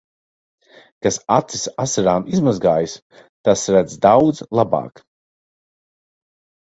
[1.05, 2.97] Kas acis asarām izmazgājis,
[3.49, 5.05] tas redz daudz labāk.